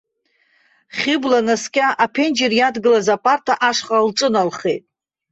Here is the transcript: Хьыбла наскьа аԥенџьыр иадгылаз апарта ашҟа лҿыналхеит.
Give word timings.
Хьыбла 0.97 1.39
наскьа 1.47 1.87
аԥенџьыр 2.03 2.53
иадгылаз 2.55 3.07
апарта 3.15 3.53
ашҟа 3.69 3.97
лҿыналхеит. 4.07 4.83